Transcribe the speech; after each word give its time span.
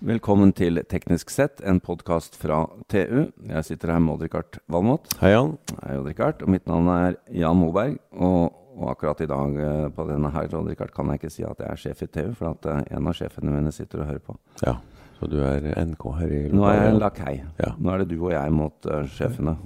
Velkommen 0.00 0.54
til 0.56 0.80
Teknisk 0.88 1.28
sett, 1.28 1.58
en 1.60 1.76
podkast 1.84 2.38
fra 2.40 2.62
TU. 2.88 3.26
Jeg 3.44 3.64
sitter 3.66 3.90
her 3.92 3.98
med 4.00 4.14
Odd-Rikard 4.14 4.56
Valmot. 4.72 5.10
Hei, 5.20 5.34
Jan. 5.34 5.50
Hei, 5.82 5.98
Odd-Rikard. 5.98 6.40
Og 6.46 6.48
mitt 6.54 6.64
navn 6.70 6.88
er 6.94 7.18
Jan 7.36 7.58
Moberg. 7.60 7.98
Og, 8.16 8.56
og 8.78 8.86
akkurat 8.94 9.20
i 9.20 9.28
dag 9.28 9.58
eh, 9.60 9.84
på 9.92 10.06
denne 10.08 10.30
her, 10.32 10.48
Odd-Rikard, 10.56 10.94
kan 10.96 11.12
jeg 11.12 11.20
ikke 11.20 11.32
si 11.34 11.44
at 11.44 11.60
jeg 11.60 11.68
er 11.68 11.82
sjef 11.84 12.00
i 12.06 12.08
TU, 12.16 12.32
for 12.38 12.54
at 12.54 12.70
eh, 12.72 12.80
en 12.96 13.12
av 13.12 13.18
sjefene 13.20 13.52
mine 13.52 13.76
sitter 13.76 14.00
og 14.00 14.08
hører 14.08 14.24
på. 14.24 14.38
Ja, 14.64 14.78
så 15.18 15.28
du 15.28 15.36
er 15.44 15.68
NK 15.84 16.08
her 16.22 16.32
i 16.32 16.42
Nå 16.48 16.64
er 16.64 16.78
jeg 16.78 16.96
lokalet? 16.96 17.04
lakei. 17.04 17.38
Ja. 17.60 17.72
Nå 17.76 17.92
er 17.92 18.00
det 18.00 18.10
du 18.14 18.18
og 18.22 18.32
jeg 18.32 18.56
mot 18.56 18.88
uh, 18.88 19.02
sjefene. 19.20 19.58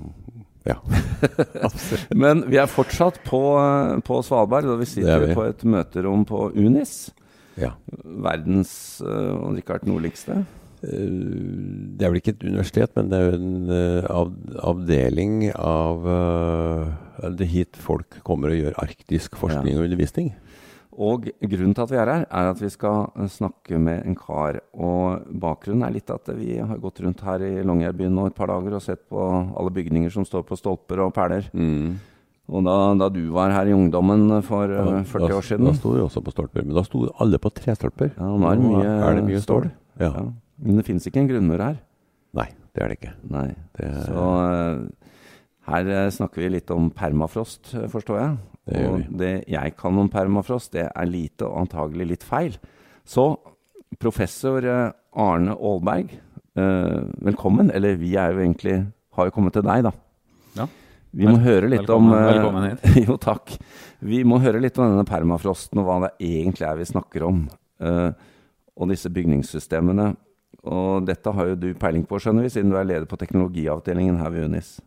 Ja. 0.66 0.80
Men 2.24 2.42
vi 2.50 2.58
er 2.58 2.74
fortsatt 2.74 3.22
på, 3.22 3.44
på 4.02 4.24
Svalbard, 4.26 4.66
og 4.66 4.82
vi 4.82 4.94
sitter 4.96 5.28
er 5.30 5.38
på 5.38 5.46
et 5.46 5.62
møterom 5.62 6.26
på 6.26 6.48
Unis. 6.58 7.04
Ja. 7.60 7.72
Verdens 8.02 8.74
uh, 9.04 9.48
Odd-Rikard 9.48 9.86
nordligste. 9.88 10.42
Eh, 10.84 11.08
Det 11.94 12.04
er 12.04 12.10
vel 12.12 12.20
ikke 12.20 12.34
et 12.34 12.46
universitet, 12.46 12.94
men 12.96 13.10
det 13.10 13.18
er 13.18 13.26
jo 13.28 13.38
en 13.38 13.72
uh, 13.72 14.08
av, 14.10 14.32
avdeling 14.74 15.50
av 15.54 16.08
uh, 16.08 17.28
Det 17.38 17.46
hit 17.48 17.76
folk 17.80 18.18
kommer 18.26 18.52
og 18.52 18.60
gjør 18.60 18.80
arktisk 18.82 19.38
forskning 19.40 19.78
og 19.78 19.86
undervisning. 19.86 20.32
Og 20.94 21.26
grunnen 21.42 21.74
til 21.74 21.82
at 21.82 21.90
vi 21.90 21.98
er 21.98 22.10
her, 22.10 22.24
er 22.30 22.48
at 22.52 22.60
vi 22.62 22.70
skal 22.70 23.08
eh, 23.18 23.30
snakke 23.30 23.78
med 23.82 24.04
en 24.06 24.14
kar. 24.14 24.60
Og 24.78 25.24
bakgrunnen 25.42 25.82
er 25.86 25.94
litt 25.96 26.10
at 26.10 26.30
vi 26.38 26.58
har 26.58 26.78
gått 26.82 27.00
rundt 27.02 27.24
her 27.26 27.42
i 27.42 27.64
Longyearbyen 27.66 28.14
nå 28.14 28.28
et 28.30 28.36
par 28.36 28.52
dager 28.52 28.76
og 28.78 28.84
sett 28.84 29.02
på 29.10 29.24
alle 29.24 29.74
bygninger 29.74 30.12
som 30.14 30.26
står 30.26 30.46
på 30.46 30.58
stolper 30.58 31.02
og 31.02 31.14
perler. 31.16 31.48
Mm. 31.52 31.98
Og 32.52 32.60
da, 32.66 32.74
da 33.00 33.08
du 33.08 33.22
var 33.32 33.54
her 33.54 33.70
i 33.70 33.74
ungdommen 33.76 34.26
for 34.44 34.68
eh, 34.68 34.84
Da- 34.84 35.02
40 35.08 35.28
da, 35.28 35.36
år 35.38 35.46
siden 35.48 35.64
Da 35.70 35.72
sto 35.78 35.94
vi 35.94 36.02
også 36.04 36.20
på 36.24 36.34
stolper, 36.34 36.64
men 36.66 36.74
da 36.76 36.82
sto 36.84 37.06
alle 37.22 37.38
på 37.40 37.52
trestolper. 37.56 38.10
Ja, 38.18 38.26
nå 38.36 38.50
er 38.50 38.58
det 38.60 38.66
mye, 38.68 38.90
er 39.08 39.14
det 39.20 39.24
mye 39.30 39.40
stål. 39.40 39.70
Ja. 40.00 40.10
Ja. 40.12 40.24
Men 40.64 40.76
det 40.80 40.84
fins 40.86 41.06
ikke 41.08 41.22
en 41.22 41.30
grunnmur 41.30 41.62
her. 41.64 41.78
Nei, 42.36 42.48
det 42.74 42.82
er 42.84 42.88
det 42.92 42.98
ikke. 42.98 43.14
Nei. 43.32 43.46
Det 43.78 43.88
er, 43.88 44.02
Så 44.10 44.26
eh, 44.50 45.08
her 45.70 45.88
eh, 45.96 46.10
snakker 46.12 46.42
vi 46.44 46.50
litt 46.58 46.70
om 46.74 46.90
permafrost, 46.92 47.72
eh, 47.78 47.88
forstår 47.88 48.20
jeg. 48.20 48.36
Det 48.64 48.84
og 48.88 49.08
det 49.20 49.32
jeg 49.52 49.74
kan 49.76 49.98
om 50.00 50.08
permafrost, 50.08 50.72
det 50.72 50.86
er 50.88 51.08
lite 51.08 51.44
og 51.48 51.64
antagelig 51.64 52.06
litt 52.12 52.22
feil. 52.24 52.56
Så 53.04 53.26
professor 54.00 54.64
eh, 54.64 54.92
Arne 55.16 55.56
Aalberg, 55.56 56.12
eh, 56.60 57.00
velkommen. 57.24 57.70
Eller 57.72 57.96
vi 58.00 58.14
er 58.20 58.32
jo 58.36 58.44
egentlig 58.44 58.78
har 59.16 59.28
jo 59.28 59.34
kommet 59.36 59.52
til 59.56 59.62
deg, 59.66 59.84
da. 59.86 59.92
Vi 61.14 61.26
må 61.28 61.38
høre 61.38 61.68
litt 61.70 61.84
velkommen- 61.84 62.12
om 62.12 62.18
eh, 62.18 62.32
velkommen 62.32 62.64
hit. 62.68 62.84
jo, 63.06 63.16
takk. 63.20 63.54
Vi 64.02 64.22
må 64.26 64.40
høre 64.42 64.60
litt 64.62 64.78
om 64.78 64.90
denne 64.90 65.06
permafrosten 65.06 65.78
og 65.80 65.86
hva 65.86 65.98
det 66.06 66.14
egentlig 66.26 66.66
er 66.66 66.80
vi 66.80 66.88
snakker 66.90 67.26
om. 67.28 67.44
Uh, 67.82 68.10
og 68.74 68.90
disse 68.90 69.10
bygningssystemene. 69.14 70.12
Og 70.64 71.04
dette 71.06 71.30
har 71.36 71.52
jo 71.52 71.60
du 71.60 71.68
peiling 71.78 72.06
på, 72.08 72.18
skjønner 72.18 72.46
vi, 72.46 72.50
siden 72.54 72.72
du 72.72 72.78
er 72.80 72.88
leder 72.88 73.06
på 73.06 73.18
teknologiavdelingen 73.20 74.18
her 74.18 74.32
ved 74.34 74.48
Unis. 74.48 74.78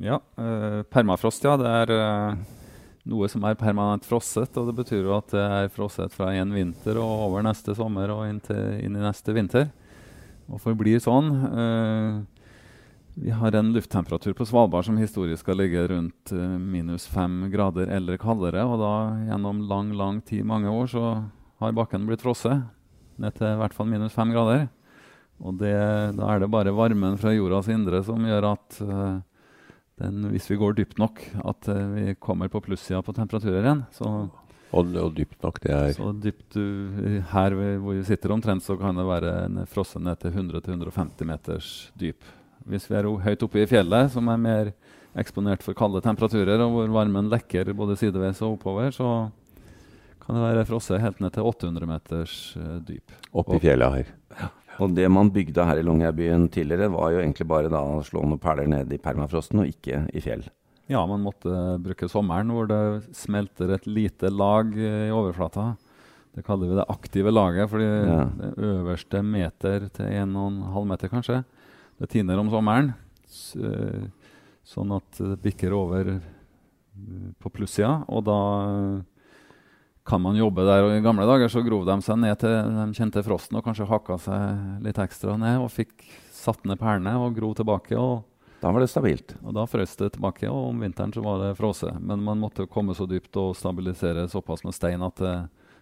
Ja, 0.00 0.18
uh, 0.40 0.80
permafrost, 0.90 1.44
ja. 1.46 1.54
Det 1.60 1.74
er 1.84 1.94
uh, 1.94 2.40
noe 3.10 3.28
som 3.30 3.44
er 3.46 3.58
permanent 3.60 4.06
frosset. 4.08 4.56
Og 4.58 4.70
det 4.70 4.76
betyr 4.80 5.04
jo 5.04 5.14
at 5.18 5.30
det 5.34 5.46
er 5.60 5.70
frosset 5.74 6.14
fra 6.14 6.32
en 6.34 6.56
vinter 6.56 6.98
og 7.00 7.28
over 7.28 7.46
neste 7.46 7.76
sommer 7.78 8.10
og 8.14 8.26
inn, 8.26 8.42
til, 8.44 8.80
inn 8.82 8.98
i 8.98 9.04
neste 9.04 9.36
vinter. 9.36 9.70
Og 10.50 10.58
forblir 10.58 10.98
sånn. 11.02 11.30
Eh, 11.30 12.39
vi 13.20 13.30
har 13.30 13.52
en 13.52 13.72
lufttemperatur 13.72 14.32
på 14.32 14.46
Svalbard 14.48 14.86
som 14.86 14.96
historisk 14.96 15.42
skal 15.44 15.58
ligge 15.60 15.82
rundt 15.90 16.32
eh, 16.32 16.56
minus 16.58 17.04
fem 17.10 17.50
grader 17.52 17.90
eller 17.92 18.16
kaldere. 18.20 18.64
Og 18.64 18.80
da 18.80 18.92
gjennom 19.28 19.60
lang, 19.68 19.90
lang 19.96 20.20
tid, 20.24 20.46
mange 20.48 20.72
år, 20.72 20.88
så 20.88 21.02
har 21.60 21.76
bakken 21.76 22.06
blitt 22.08 22.24
frosset 22.24 22.62
ned 23.20 23.36
til 23.36 23.50
i 23.50 23.58
hvert 23.60 23.76
fall 23.76 23.90
minus 23.90 24.16
fem 24.16 24.32
grader. 24.32 24.68
Og 25.40 25.58
det, 25.60 25.74
da 26.16 26.30
er 26.32 26.40
det 26.42 26.50
bare 26.52 26.72
varmen 26.76 27.18
fra 27.20 27.34
jordas 27.34 27.68
indre 27.72 28.00
som 28.04 28.24
gjør 28.24 28.46
at 28.54 28.80
uh, 28.84 29.20
den, 30.00 30.26
hvis 30.32 30.48
vi 30.50 30.58
går 30.60 30.76
dypt 30.76 31.00
nok, 31.00 31.20
at 31.44 31.68
uh, 31.72 31.78
vi 31.94 32.16
kommer 32.20 32.48
på 32.52 32.60
plussida 32.64 33.00
på 33.04 33.14
temperaturer 33.16 33.64
igjen. 33.64 33.84
Så, 33.96 34.08
og, 34.72 34.92
og 35.00 35.14
dypt 35.16 35.40
nok, 35.44 35.60
det 35.64 35.72
er 35.76 35.94
så 35.96 36.12
dypt 36.16 36.56
du, 36.56 37.22
her 37.32 37.56
vi- 37.56 37.78
hvor 37.80 37.96
vi 38.00 38.04
sitter 38.08 38.36
omtrent, 38.36 38.64
så 38.64 38.76
kan 38.80 38.96
det 39.00 39.08
være 39.08 39.64
frosset 39.72 40.04
ned 40.04 40.20
til 40.24 40.36
100-150 40.36 41.32
meters 41.32 41.72
dyp. 42.00 42.24
Hvis 42.70 42.86
vi 42.90 42.96
er 43.00 43.08
høyt 43.24 43.42
oppe 43.46 43.62
i 43.64 43.66
fjellet, 43.70 44.12
som 44.14 44.28
er 44.30 44.40
mer 44.40 44.72
eksponert 45.18 45.64
for 45.66 45.74
kalde 45.74 46.00
temperaturer, 46.04 46.60
og 46.62 46.70
hvor 46.76 46.92
varmen 46.94 47.28
lekker 47.32 47.72
både 47.74 47.96
sideveis 47.98 48.40
og 48.46 48.56
oppover, 48.58 48.92
så 48.94 49.08
kan 50.22 50.36
det 50.38 50.44
være 50.44 50.66
frosset 50.68 51.02
helt 51.02 51.18
ned 51.20 51.34
til 51.34 51.42
800 51.50 51.88
meters 51.90 52.34
dyp. 52.86 53.10
dyp. 53.10 53.54
i 53.56 53.58
fjellet 53.64 53.96
her. 53.96 54.14
Og 54.80 54.94
det 54.96 55.10
man 55.12 55.28
bygde 55.34 55.64
her 55.66 55.76
i 55.80 55.82
Longyearbyen 55.84 56.46
tidligere, 56.48 56.88
var 56.94 57.10
jo 57.12 57.18
egentlig 57.20 57.46
bare 57.50 57.68
da 57.72 57.82
å 57.82 58.00
slå 58.06 58.22
noen 58.24 58.40
perler 58.40 58.68
ned 58.70 58.92
i 58.94 58.98
permafrosten, 59.02 59.60
og 59.60 59.68
ikke 59.68 60.06
i 60.14 60.22
fjell. 60.24 60.46
Ja, 60.90 61.02
man 61.06 61.22
måtte 61.22 61.50
bruke 61.82 62.08
sommeren 62.10 62.50
hvor 62.54 62.66
det 62.70 62.80
smelter 63.14 63.74
et 63.76 63.84
lite 63.86 64.30
lag 64.32 64.72
eh, 64.74 65.08
i 65.10 65.14
overflata. 65.14 65.76
Det 66.34 66.42
kaller 66.46 66.70
vi 66.70 66.78
det 66.78 66.86
aktive 66.90 67.30
laget, 67.34 67.68
fordi 67.70 67.86
Ja. 68.08 68.24
det 68.38 68.50
øverste 68.58 69.20
meter 69.22 69.88
til 69.90 70.06
1,5 70.06 70.86
meter 70.86 71.08
kanskje, 71.12 71.44
det 72.00 72.08
tiner 72.10 72.40
om 72.40 72.50
sommeren. 72.52 72.94
Eh, 73.60 74.08
sånn 74.66 74.96
at 74.96 75.20
det 75.20 75.38
bikker 75.44 75.74
over 75.76 76.14
eh, 76.16 77.30
på 77.40 77.52
plussida, 77.52 78.00
og 78.08 78.24
da 78.28 78.40
kan 80.10 80.22
man 80.22 80.38
jobbe 80.38 80.64
der. 80.66 80.86
Og 80.86 80.96
I 80.96 81.04
gamle 81.04 81.28
dager 81.28 81.52
så 81.52 81.62
grov 81.64 81.84
de 81.88 81.98
seg 82.04 82.18
ned 82.22 82.40
til 82.40 82.56
de 82.74 82.88
kjente 82.96 83.22
frosten 83.26 83.60
og 83.60 83.66
kanskje 83.66 83.88
hakka 83.90 84.18
seg 84.24 84.82
litt 84.86 84.98
ekstra 84.98 85.36
ned 85.38 85.60
og 85.62 85.70
fikk 85.74 86.08
satt 86.34 86.64
ned 86.66 86.80
perlene 86.80 87.14
og 87.20 87.36
gro 87.36 87.52
tilbake. 87.54 87.96
og 87.98 88.24
Da 88.62 88.72
var 88.72 88.82
det 88.82 88.90
stabilt. 88.90 89.36
og 89.44 89.54
Da 89.54 89.66
frøs 89.68 89.96
det 90.00 90.14
tilbake, 90.16 90.48
og 90.48 90.72
om 90.72 90.80
vinteren 90.82 91.12
så 91.14 91.22
var 91.24 91.38
det 91.44 91.56
frosset. 91.60 92.00
Men 92.00 92.24
man 92.24 92.40
måtte 92.40 92.66
komme 92.66 92.96
så 92.96 93.06
dypt 93.08 93.36
og 93.36 93.56
stabilisere 93.56 94.28
såpass 94.28 94.64
med 94.64 94.74
stein 94.74 95.02
at 95.04 95.16
det 95.20 95.36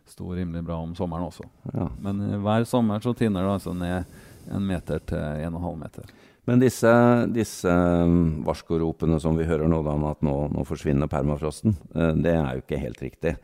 sto 0.08 0.28
rimelig 0.32 0.64
bra 0.64 0.78
om 0.80 0.94
sommeren 0.96 1.28
også. 1.28 1.44
Ja. 1.72 1.88
Men 2.00 2.20
eh, 2.26 2.40
hver 2.42 2.64
sommer 2.64 3.00
så 3.04 3.14
tiner 3.16 3.44
det 3.44 3.56
altså 3.58 3.74
ned 3.76 4.04
en 4.50 4.66
meter 4.66 5.02
til 5.08 5.18
en 5.18 5.54
og 5.54 5.60
en 5.60 5.68
halv 5.68 5.78
meter. 5.84 6.10
Men 6.48 6.62
disse, 6.62 6.90
disse 7.34 7.68
um, 7.68 8.40
varskoropene 8.46 9.18
som 9.20 9.36
vi 9.36 9.44
hører 9.44 9.68
nå, 9.68 9.82
da, 9.84 9.92
om 9.98 10.06
at 10.08 10.22
nå, 10.24 10.36
nå 10.54 10.64
forsvinner 10.64 11.10
permafrosten, 11.12 11.76
eh, 11.92 12.14
det 12.16 12.32
er 12.32 12.54
jo 12.56 12.62
ikke 12.64 12.80
helt 12.80 13.02
riktig. 13.04 13.34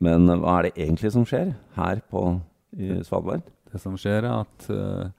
Men 0.00 0.24
eh, 0.24 0.40
hva 0.40 0.58
er 0.58 0.68
det 0.68 0.76
egentlig 0.86 1.12
som 1.12 1.26
skjer 1.28 1.52
her 1.76 2.00
på 2.08 2.22
i 2.80 3.02
Svalbard? 3.04 3.44
Det 3.70 3.82
som 3.82 3.98
skjer, 4.00 4.24
er 4.24 4.40
at 4.46 4.70
eh, 4.72 5.12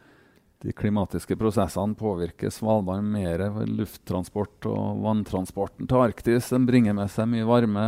de 0.66 0.74
klimatiske 0.78 1.38
prosessene 1.38 1.98
påvirker 1.98 2.50
Svalbard 2.53 3.06
mer. 3.06 3.46
Lufttransport 3.70 4.66
og 4.70 5.02
vanntransporten 5.06 5.90
til 5.90 6.02
Arktis 6.02 6.52
den 6.53 6.68
bringer 6.70 6.98
med 6.98 7.09
seg 7.14 7.30
mye 7.30 7.48
varme. 7.50 7.86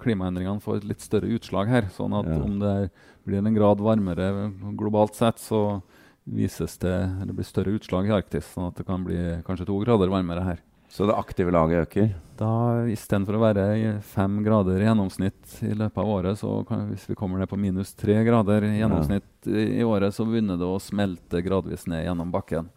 Klimaendringene 0.00 0.64
får 0.64 0.80
et 0.80 0.90
litt 0.94 1.04
større 1.04 1.28
utslag 1.36 1.68
her. 1.72 1.88
sånn 1.92 2.16
at 2.18 2.28
Ja. 2.28 2.40
om 2.40 2.58
det 2.58 2.90
blir 3.24 3.44
en 3.44 3.54
grad 3.54 3.80
varmere 3.80 4.52
globalt 4.76 5.14
sett, 5.14 5.36
så 5.36 5.82
vises 6.24 6.78
det, 6.78 6.96
eller 7.22 7.34
blir 7.34 7.46
større 7.46 7.74
utslag 7.76 8.08
i 8.08 8.14
Arktis. 8.14 8.52
Sånn 8.54 8.68
at 8.70 8.78
det 8.78 8.86
kan 8.88 9.04
bli 9.06 9.18
kanskje 9.46 9.66
to 9.68 9.78
grader 9.82 10.12
varmere 10.12 10.44
her. 10.46 10.62
Så 10.92 11.06
det 11.08 11.16
aktive 11.16 11.50
laget 11.54 11.86
øker? 11.86 12.10
Da 12.36 12.84
Istedenfor 12.92 13.38
å 13.38 13.40
være 13.40 13.62
i 13.80 13.84
fem 14.04 14.42
grader 14.44 14.82
i 14.82 14.84
gjennomsnitt 14.84 15.54
i 15.64 15.72
løpet 15.72 16.00
av 16.02 16.10
året, 16.12 16.36
så 16.36 16.50
kan, 16.68 16.84
hvis 16.90 17.06
vi 17.08 17.16
kommer 17.16 17.40
ned 17.40 17.48
på 17.48 17.56
minus 17.56 17.94
tre 17.96 18.18
grader 18.26 18.66
i 18.68 18.74
gjennomsnitt 18.76 19.48
i, 19.48 19.64
i 19.80 19.86
året, 19.88 20.12
så 20.12 20.26
begynner 20.28 20.60
det 20.60 20.68
å 20.68 20.82
smelte 20.82 21.40
gradvis 21.44 21.86
ned 21.88 22.04
gjennom 22.04 22.34
bakken. 22.34 22.68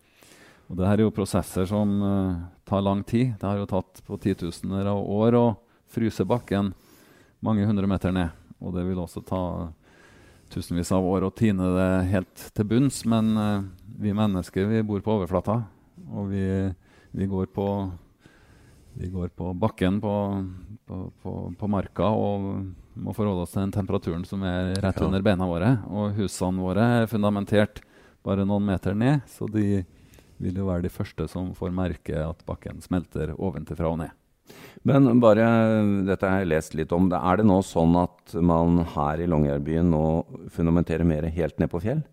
Og 0.71 0.79
det 0.79 0.87
her 0.87 1.01
er 1.01 1.05
jo 1.05 1.13
prosesser 1.13 1.67
som 1.69 1.91
uh, 2.01 2.39
tar 2.65 2.85
lang 2.87 3.03
tid. 3.03 3.35
Det 3.35 3.49
har 3.49 3.59
jo 3.59 3.67
tatt 3.69 3.99
på 4.07 4.17
titusener 4.23 4.87
av 4.89 5.03
år 5.03 5.37
å 5.37 5.45
fryse 5.91 6.23
bakken 6.25 6.71
mange 7.43 7.67
hundre 7.67 7.89
meter 7.89 8.15
ned. 8.15 8.31
Og 8.63 8.73
det 8.77 8.87
vil 8.87 9.03
også 9.03 9.21
ta 9.27 9.43
tusenvis 10.53 10.91
av 10.95 11.05
år 11.05 11.25
å 11.27 11.33
tine 11.35 11.67
det 11.75 11.89
helt 12.11 12.47
til 12.55 12.67
bunns. 12.69 13.03
Men 13.09 13.35
eh, 13.37 13.61
vi 13.99 14.13
mennesker 14.15 14.67
vi 14.69 14.83
bor 14.85 15.01
på 15.05 15.17
overflata, 15.19 15.61
og 16.11 16.29
vi, 16.33 16.45
vi 17.15 17.27
går 17.31 17.47
på 17.55 17.67
vi 18.95 19.09
går 19.11 19.27
på 19.35 19.49
bakken 19.59 19.97
på, 19.99 20.11
på, 20.87 20.97
på, 21.21 21.31
på 21.59 21.67
marka 21.67 22.07
og 22.15 22.45
må 22.95 23.11
forholde 23.11 23.43
oss 23.43 23.51
til 23.51 23.65
den 23.65 23.73
temperaturen 23.75 24.23
som 24.23 24.43
er 24.47 24.69
rett 24.79 25.01
Ja. 25.01 25.07
under 25.09 25.19
beina 25.25 25.43
våre. 25.49 25.73
Og 25.91 26.13
husene 26.15 26.63
våre 26.63 26.85
er 27.01 27.09
fundamentert 27.11 27.81
bare 28.23 28.45
noen 28.47 28.63
meter 28.65 28.95
ned, 28.95 29.25
så 29.27 29.49
de 29.51 29.83
vil 30.39 30.55
jo 30.61 30.69
være 30.69 30.85
de 30.87 30.93
første 30.95 31.27
som 31.27 31.51
får 31.55 31.75
merke 31.75 32.15
at 32.23 32.39
bakken 32.47 32.79
smelter 32.83 33.33
ovenfra 33.35 33.91
og 33.91 33.99
ned. 34.05 34.15
Men 34.85 35.19
bare, 35.21 35.45
dette 36.05 36.29
har 36.29 36.43
jeg 36.43 36.51
lest 36.51 36.75
litt 36.77 36.91
om. 36.93 37.07
Er 37.09 37.39
det 37.39 37.47
nå 37.49 37.57
sånn 37.65 37.95
at 37.97 38.35
man 38.37 38.83
her 38.93 39.23
i 39.23 39.29
Longyearbyen 39.29 39.89
nå 39.89 40.03
fundamenterer 40.53 41.07
mer 41.07 41.25
helt 41.33 41.57
ned 41.61 41.71
på 41.71 41.81
fjell? 41.81 42.03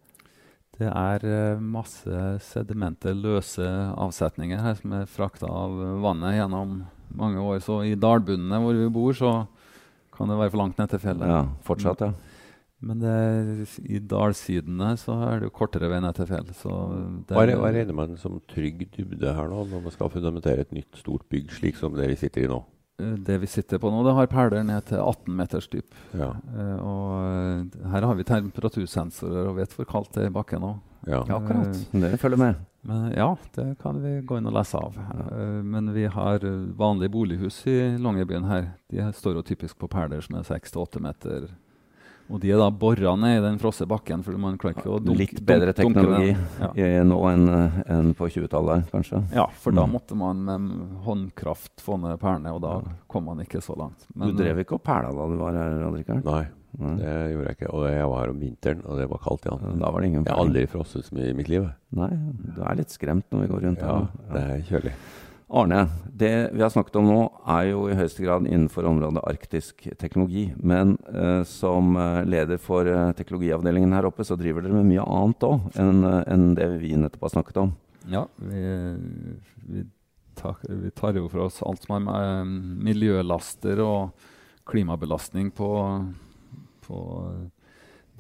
Det 0.81 0.89
er 0.89 1.27
eh, 1.29 1.61
masse 1.61 2.21
sedimenter, 2.49 3.13
løse 3.13 3.67
avsetninger 3.93 4.63
her, 4.65 4.79
som 4.81 4.95
er 4.97 5.11
frakta 5.11 5.51
av 5.53 5.77
vannet 6.03 6.39
gjennom 6.39 6.79
mange 7.13 7.45
år. 7.45 7.61
Så 7.61 7.83
i 7.85 7.93
dalbunnene 8.01 8.61
hvor 8.65 8.79
vi 8.79 8.89
bor, 8.93 9.13
så 9.13 9.35
kan 10.17 10.33
det 10.33 10.39
være 10.41 10.55
for 10.55 10.63
langt 10.63 10.81
ned 10.81 10.93
til 10.93 11.03
fjellet. 11.03 11.29
Ja, 11.29 11.43
fortsatt, 11.67 12.07
ja. 12.07 12.32
Men 12.83 12.99
det, 12.99 13.15
i 13.87 14.01
dalsidene 14.11 14.97
så 14.99 15.15
er 15.29 15.41
det 15.43 15.49
jo 15.49 15.55
kortere 15.55 15.87
vei 15.93 16.01
ned 16.03 16.17
til 16.19 16.27
fjell. 16.27 16.49
Så 16.59 16.73
det, 17.29 17.37
Hva, 17.37 17.45
hva 17.63 17.71
regner 17.71 17.95
man 17.95 18.17
som 18.19 18.41
trygg 18.51 18.89
dybde 18.97 19.35
her 19.37 19.51
nå, 19.53 19.65
når 19.71 19.85
man 19.85 19.95
skal 19.95 20.11
fundamentere 20.11 20.65
et 20.67 20.75
nytt 20.75 20.99
stort 20.99 21.29
bygg, 21.31 21.53
slik 21.55 21.79
som 21.79 21.95
det 21.95 22.11
vi 22.11 22.19
sitter 22.25 22.47
i 22.47 22.51
nå? 22.51 22.59
eh, 23.03 23.15
det 23.27 23.39
vi 23.43 23.47
sitter 23.51 23.79
på 23.83 23.91
nå, 23.91 24.03
det 24.07 24.17
har 24.19 24.29
perler 24.31 24.67
ned 24.67 24.85
til 24.91 24.99
18 25.01 25.37
meters 25.39 25.71
dyp. 25.73 25.95
Ja. 26.19 26.33
Eh, 26.59 26.77
og 26.83 27.15
eh, 27.23 27.87
her 27.95 28.09
har 28.11 28.19
vi 28.19 28.27
temperatursensorer 28.29 29.49
og 29.53 29.57
vet 29.63 29.79
hvor 29.79 29.89
kaldt 29.89 30.13
det 30.19 30.27
er 30.27 30.33
i 30.33 30.35
bakken 30.35 30.67
òg. 30.67 30.83
ja. 31.07 31.23
Ja, 31.27 31.39
akkurat. 31.39 31.79
Det 31.95 32.19
følger 32.21 32.39
med. 32.39 32.61
Men 32.83 33.13
ja, 33.15 33.29
det 33.55 33.69
kan 33.79 33.99
vi 34.03 34.17
gå 34.27 34.39
inn 34.39 34.47
og 34.51 34.55
lese 34.59 34.75
av. 34.79 34.97
Ja. 34.99 35.63
men 35.63 35.93
vi 35.95 36.09
har 36.11 36.43
vanlige 36.75 37.13
bolighus 37.15 37.61
i 37.71 37.77
Longyearbyen 38.03 38.49
her. 38.51 38.73
De 38.91 39.07
står 39.15 39.39
jo 39.39 39.45
typisk 39.47 39.79
på 39.79 39.87
perler 39.91 40.21
som 40.21 40.35
er 40.41 40.47
6-8 40.49 40.99
meter. 41.03 41.47
Og 42.33 42.41
de 42.41 42.51
er 42.55 42.57
da 42.57 42.71
bora 42.71 43.13
ned 43.21 43.39
i 43.39 43.43
den 43.45 43.59
frosne 43.61 43.85
bakken. 43.91 44.23
for 44.25 44.33
man 44.41 44.57
klarer 44.57 44.79
ikke 44.81 44.89
å 44.89 45.01
dunke, 45.05 45.19
Litt 45.19 45.43
bedre 45.45 45.75
teknologi. 45.77 46.31
Ja. 46.59 47.03
nå 47.05 47.19
enn 47.29 47.49
eh, 47.53 47.83
enn 47.93 48.15
på 48.17 48.29
20-tallet, 48.33 48.89
kanskje. 48.91 49.21
ja, 49.35 49.47
for 49.53 49.71
da 49.73 49.85
Mm. 49.87 49.93
måtte 49.93 50.17
man 50.17 50.45
med 50.45 51.05
håndkraft 51.05 51.83
få 51.85 51.99
ned 52.01 52.19
perlene, 52.21 52.55
og 52.55 52.63
da 52.63 52.73
Ja. 52.81 52.93
kom 53.09 53.25
man 53.27 53.39
ikke 53.41 53.61
så 53.61 53.77
langt. 53.77 54.07
du 54.17 54.33
drev 54.33 54.59
ikke 54.65 54.75
og 54.75 54.83
perla 54.83 55.13
da 55.13 55.29
du 55.29 55.37
var 55.37 55.53
her, 55.53 55.91
Rikard? 55.93 56.25
Nei, 56.25 56.47
Nei. 56.79 56.97
det 56.97 57.35
gjorde 57.35 57.47
jeg 57.49 57.57
ikke. 57.59 57.75
Og 57.75 57.91
jeg 57.91 58.07
var 58.09 58.21
her 58.25 58.31
om 58.31 58.41
vinteren, 58.41 58.83
og 58.87 58.97
det 58.99 59.09
var 59.11 59.19
kaldt, 59.19 59.45
ja. 59.45 59.57
Da 59.79 59.91
var 59.91 60.01
det 60.01 60.07
ingen 60.09 60.25
Jeg 60.25 60.35
har 60.35 60.45
aldri 60.45 60.67
frosset 60.67 61.05
så 61.05 61.13
mye 61.13 61.29
i 61.31 61.33
mitt 61.35 61.49
liv. 61.49 61.71
Nei, 61.93 62.09
du 62.57 62.63
er 62.63 62.75
litt 62.77 62.89
skremt 62.89 63.25
når 63.31 63.41
vi 63.43 63.49
går 63.49 63.61
rundt 63.63 63.79
Ja, 63.79 63.99
her. 63.99 64.09
det 64.33 64.43
er 64.43 64.81
kjølig. 64.81 64.93
Arne, 65.53 65.83
det 66.09 66.51
vi 66.55 66.63
har 66.63 66.71
snakket 66.73 66.97
om 66.97 67.09
nå 67.11 67.21
er 67.55 67.67
jo 67.71 67.85
i 67.91 67.97
høyeste 67.97 68.25
grad 68.25 68.47
innenfor 68.49 68.87
området 68.89 69.21
arktisk 69.29 69.85
teknologi. 70.01 70.47
Men 70.57 70.97
eh, 71.13 71.43
som 71.49 71.93
eh, 72.01 72.23
leder 72.25 72.61
for 72.63 72.89
eh, 72.89 73.13
teknologiavdelingen 73.19 73.93
her 73.93 74.09
oppe, 74.09 74.25
så 74.25 74.39
driver 74.41 74.65
dere 74.65 74.79
med 74.81 74.89
mye 74.89 75.05
annet 75.05 75.49
òg 75.49 75.81
enn 75.83 76.05
en 76.09 76.47
det 76.57 76.71
vi 76.81 76.95
nettopp 76.97 77.29
har 77.29 77.35
snakket 77.37 77.61
om. 77.67 77.75
Ja, 78.09 78.25
vi, 78.37 78.63
vi, 79.69 79.85
tar, 80.41 80.57
vi 80.65 80.91
tar 80.97 81.21
jo 81.21 81.29
for 81.29 81.47
oss 81.47 81.61
alt 81.63 81.85
som 81.85 81.99
har 81.99 82.07
med 82.09 82.29
eh, 82.31 82.55
miljølaster 82.89 83.83
og 83.85 84.31
klimabelastning 84.69 85.51
på, 85.53 85.69
på 86.87 87.03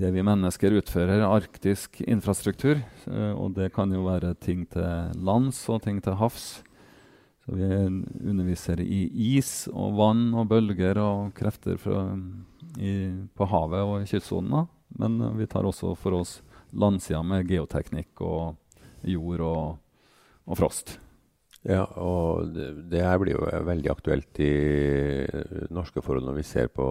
det 0.00 0.10
vi 0.14 0.24
mennesker 0.24 0.74
utfører, 0.80 1.22
arktisk 1.26 2.00
infrastruktur. 2.04 2.80
Eh, 3.06 3.32
og 3.32 3.56
det 3.58 3.72
kan 3.76 3.92
jo 3.92 4.06
være 4.06 4.34
ting 4.40 4.64
til 4.72 5.16
lands 5.24 5.60
og 5.72 5.82
ting 5.86 6.00
til 6.02 6.16
havs. 6.20 6.62
Så 7.42 7.56
vi 7.58 7.68
underviser 8.30 8.80
i 8.84 9.02
is 9.36 9.66
og 9.72 9.96
vann 9.98 10.28
og 10.38 10.46
bølger 10.52 11.00
og 11.02 11.32
krefter 11.34 11.78
fra, 11.80 12.04
i, 12.78 12.92
på 13.34 13.48
havet 13.50 13.82
og 13.82 13.94
i 14.02 14.10
kystsonen. 14.10 14.68
Men 14.98 15.20
eh, 15.20 15.38
vi 15.40 15.48
tar 15.50 15.66
også 15.66 15.94
for 15.98 16.20
oss 16.20 16.40
landsida 16.72 17.22
med 17.26 17.48
geoteknikk 17.50 18.22
og 18.24 19.08
jord 19.08 19.42
og, 19.44 19.64
og 20.46 20.60
frost. 20.60 20.96
Ja, 21.62 21.84
og 21.98 22.54
det, 22.54 22.68
det 22.90 23.02
her 23.04 23.18
blir 23.22 23.36
jo 23.36 23.46
veldig 23.66 23.90
aktuelt 23.90 24.38
i 24.42 24.54
norske 25.70 26.02
forhold 26.02 26.26
når 26.26 26.40
vi 26.40 26.46
ser 26.46 26.70
på 26.74 26.86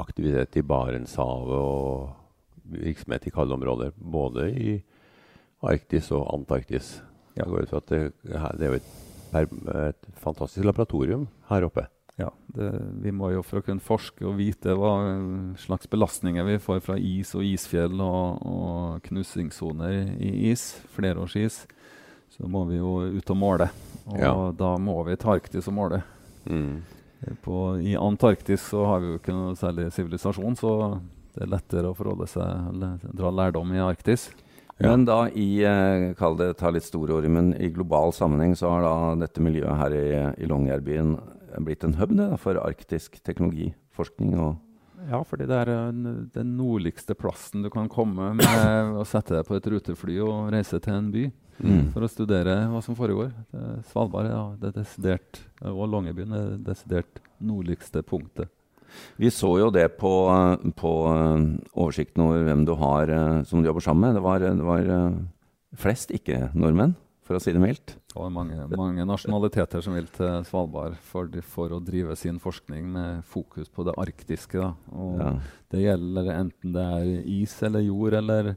aktivitet 0.00 0.56
i 0.60 0.64
Barentshavet 0.66 1.56
og 1.56 2.14
virksomhet 2.74 3.28
i 3.28 3.32
kalde 3.34 3.56
områder, 3.56 3.92
både 3.96 4.48
i 4.50 4.76
Arktis 5.64 6.10
og 6.16 6.26
Antarktis. 6.32 6.96
At 7.36 7.90
det, 7.90 8.00
det 8.24 8.38
er 8.38 8.70
jo 8.70 8.78
et, 8.78 8.88
et 9.42 10.06
fantastisk 10.22 10.64
laboratorium 10.64 11.26
her 11.50 11.66
oppe. 11.66 11.86
Ja, 12.16 12.28
det, 12.54 12.68
vi 13.02 13.10
må 13.10 13.32
jo 13.32 13.40
for 13.42 13.58
å 13.58 13.64
kunne 13.66 13.82
forske 13.82 14.22
og 14.22 14.36
vite 14.38 14.70
hva 14.78 14.92
slags 15.58 15.88
belastninger 15.90 16.46
vi 16.46 16.60
får 16.62 16.78
fra 16.86 16.94
is 16.96 17.32
og 17.34 17.42
isfjell 17.42 17.98
og, 18.04 18.38
og 18.46 19.00
knusingssoner 19.08 20.12
i 20.22 20.30
is, 20.52 20.68
flerårsis, 20.94 21.64
så 22.36 22.46
må 22.50 22.62
vi 22.70 22.78
jo 22.78 23.00
ut 23.18 23.30
og 23.34 23.36
måle. 23.40 23.66
Og 24.06 24.18
Ja. 24.22 24.30
da 24.54 24.76
må 24.78 24.94
vi 25.08 25.16
til 25.16 25.32
Arktis 25.34 25.66
og 25.66 25.74
måle. 25.74 26.02
Mm. 26.46 26.82
På, 27.42 27.80
I 27.82 27.96
Antarktis 27.98 28.60
så 28.70 28.84
har 28.86 29.00
vi 29.02 29.10
jo 29.10 29.18
ikke 29.18 29.34
noe 29.34 29.54
særlig 29.58 29.88
sivilisasjon, 29.96 30.54
så 30.60 30.72
det 31.34 31.46
er 31.48 31.50
lettere 31.50 31.90
å 31.90 31.96
forholde 31.98 32.26
seg, 32.30 32.78
dra 33.10 33.30
lærdom 33.34 33.72
i 33.74 33.80
Arktis. 33.82 34.28
Ja. 34.78 34.90
Men 34.90 35.04
da 35.06 35.28
i 35.30 35.62
eh, 35.62 36.10
kall 36.18 36.36
det 36.40 36.56
ta 36.58 36.72
litt 36.74 36.86
store 36.86 37.18
ord, 37.18 37.28
men 37.30 37.52
i 37.62 37.70
global 37.70 38.12
sammenheng 38.14 38.56
så 38.58 38.72
har 38.72 38.82
da 38.82 38.96
dette 39.22 39.42
miljøet 39.44 39.78
her 39.78 39.94
i, 39.94 40.06
i 40.42 40.50
Longyearbyen 40.50 41.14
blitt 41.62 41.86
en 41.86 41.94
hub 42.00 42.16
det, 42.16 42.24
da, 42.24 42.38
for 42.40 42.58
arktisk 42.58 43.20
teknologiforskning 43.22 44.34
og 44.40 44.56
Ja, 45.04 45.20
fordi 45.28 45.44
det 45.46 45.56
er 45.60 45.70
den 46.32 46.52
nordligste 46.56 47.14
plassen 47.14 47.62
du 47.62 47.68
kan 47.70 47.90
komme 47.92 48.32
med 48.38 48.94
å 48.96 49.04
sette 49.06 49.36
deg 49.36 49.46
på 49.46 49.58
et 49.58 49.66
rutefly 49.68 50.16
og 50.24 50.48
reise 50.54 50.80
til 50.80 50.96
en 50.96 51.10
by. 51.14 51.26
Mm. 51.54 51.92
for 51.94 52.02
å 52.02 52.10
studere 52.10 52.54
hva 52.66 52.80
som 52.82 52.96
foregår. 52.98 53.28
Svalbard 53.92 54.26
ja, 54.26 54.42
det 54.58 54.72
er 54.72 54.78
desidert, 54.80 55.38
og 55.62 55.84
Longyearbyen 55.92 56.34
er 56.34 56.48
det 56.48 56.72
desidert 56.72 57.20
nordligste 57.38 58.02
punktet. 58.02 58.50
Vi 59.20 59.30
så 59.32 59.52
jo 59.60 59.70
det 59.74 59.86
på, 60.00 60.12
eh, 60.32 60.70
på 60.78 60.92
eh, 61.12 61.46
oversikten 61.74 62.26
over 62.26 62.44
hvem 62.48 62.66
du 62.68 62.74
har 62.80 63.10
eh, 63.10 63.42
som 63.48 63.62
du 63.62 63.70
jobber 63.70 63.84
sammen 63.84 64.08
med. 64.08 64.18
Det 64.18 64.24
var, 64.24 64.44
det 64.44 64.68
var 64.68 64.92
eh, 64.98 65.18
flest 65.78 66.14
ikke-nordmenn, 66.14 66.94
for 67.24 67.38
å 67.38 67.42
si 67.42 67.54
det 67.54 67.62
mildt. 67.62 67.96
Det 68.14 68.20
var 68.20 68.30
mange, 68.30 68.66
mange 68.78 69.04
nasjonaliteter 69.08 69.82
som 69.82 69.96
vil 69.96 70.06
til 70.14 70.44
Svalbard 70.46 70.94
for, 71.02 71.30
for 71.42 71.72
å 71.74 71.80
drive 71.82 72.14
sin 72.18 72.36
forskning 72.42 72.86
med 72.94 73.24
fokus 73.26 73.70
på 73.72 73.86
det 73.88 73.96
arktiske. 73.98 74.68
Ja. 75.18 75.30
Det 75.72 75.82
gjelder 75.82 76.30
enten 76.36 76.76
det 76.76 76.84
er 77.00 77.10
is 77.40 77.56
eller 77.66 77.82
jord 77.82 78.14
eller, 78.20 78.52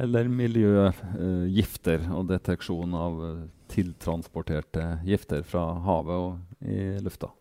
eller 0.00 0.30
miljøgifter 0.32 2.08
og 2.16 2.30
deteksjon 2.30 2.96
av 2.96 3.20
eh, 3.26 3.42
tiltransporterte 3.70 4.86
gifter 5.06 5.44
fra 5.46 5.66
havet 5.84 6.24
og 6.24 6.64
i 6.64 6.80
lufta. 7.04 7.34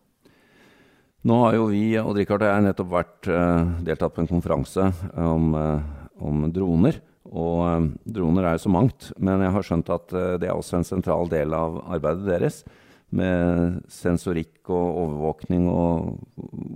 Nå 1.28 1.36
har 1.44 1.58
jo 1.58 1.68
vi, 1.68 1.84
Odd 2.00 2.18
Rikard 2.22 2.46
og 2.46 2.52
jeg, 2.52 2.64
nettopp 2.64 2.92
vært, 2.94 3.28
eh, 3.28 3.72
deltatt 3.84 4.16
på 4.16 4.24
en 4.24 4.30
konferanse 4.30 4.86
om, 5.20 5.56
eh, 5.56 5.82
om 6.24 6.46
droner. 6.52 7.02
Og 7.30 7.58
eh, 7.68 7.88
droner 8.06 8.46
er 8.46 8.56
jo 8.56 8.66
så 8.66 8.72
mangt, 8.72 9.12
men 9.20 9.44
jeg 9.44 9.52
har 9.52 9.66
skjønt 9.68 9.92
at 9.92 10.14
eh, 10.14 10.38
det 10.40 10.48
er 10.48 10.56
også 10.56 10.80
en 10.80 10.88
sentral 10.88 11.28
del 11.30 11.54
av 11.54 11.82
arbeidet 11.92 12.26
deres. 12.30 12.64
Med 13.10 13.82
sensorikk 13.90 14.70
og 14.70 15.00
overvåkning 15.02 15.66
og 15.68 16.20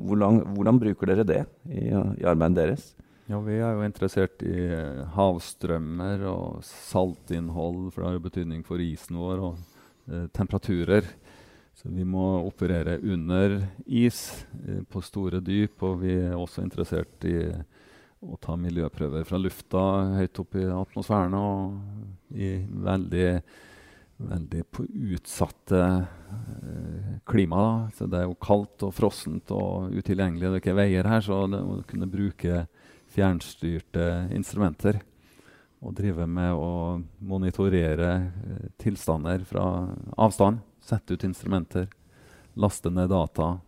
hvordan, 0.09 0.41
hvordan 0.55 0.79
bruker 0.81 1.11
dere 1.11 1.27
det 1.29 1.41
i, 1.69 1.91
i 1.93 2.25
arbeidet 2.25 2.57
deres? 2.57 2.87
Ja, 3.29 3.37
vi 3.39 3.55
er 3.55 3.77
jo 3.77 3.85
interessert 3.85 4.41
i 4.43 4.65
eh, 4.67 5.03
havstrømmer 5.15 6.25
og 6.27 6.65
saltinnhold, 6.67 7.85
for 7.93 8.01
det 8.01 8.09
har 8.09 8.17
jo 8.17 8.23
betydning 8.25 8.65
for 8.67 8.83
isen 8.83 9.15
vår, 9.15 9.39
og 9.39 10.11
eh, 10.11 10.25
temperaturer. 10.35 11.07
Så 11.83 11.91
vi 11.91 12.05
må 12.07 12.23
operere 12.47 12.95
under 13.03 13.57
is 13.85 14.45
eh, 14.63 14.85
på 14.87 15.01
store 15.03 15.41
dyp, 15.43 15.83
og 15.83 15.97
vi 16.05 16.13
er 16.15 16.37
også 16.37 16.63
interessert 16.63 17.27
i 17.27 17.35
å 18.23 18.37
ta 18.39 18.55
miljøprøver 18.55 19.25
fra 19.27 19.39
lufta 19.41 19.83
høyt 20.15 20.39
opp 20.39 20.55
i 20.55 20.63
atmosfæren 20.71 21.35
og 21.35 22.39
i 22.39 22.53
veldig, 22.87 23.27
veldig 24.31 24.63
på 24.71 24.87
utsatte 25.17 25.83
eh, 25.83 27.13
klima. 27.27 27.59
Da. 27.67 27.77
Så 27.97 28.07
det 28.07 28.21
er 28.21 28.29
jo 28.29 28.39
kaldt 28.47 28.87
og 28.87 28.95
frossent 28.95 29.51
og 29.51 29.91
utilgjengelig, 29.91 30.47
det 30.47 30.61
er 30.61 30.63
ikke 30.63 30.79
veier 30.79 31.13
her, 31.17 31.27
så 31.27 31.43
det 31.51 31.59
å 31.67 31.81
kunne 31.89 32.07
bruke 32.07 32.63
fjernstyrte 33.13 34.29
instrumenter 34.33 35.03
og 35.83 35.91
drive 35.97 36.23
med 36.31 36.55
å 36.55 37.01
monitorere 37.27 38.13
eh, 38.23 38.69
tilstander 38.79 39.43
fra 39.51 39.65
avstand. 40.15 40.63
Sette 40.83 41.15
ut 41.15 41.23
instrumenter, 41.23 41.87
laste 42.59 42.91
ned 42.91 43.09
data. 43.13 43.59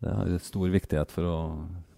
Det 0.00 0.14
har 0.14 0.38
stor 0.40 0.68
viktighet 0.72 1.10
for 1.12 1.26
å 1.28 1.38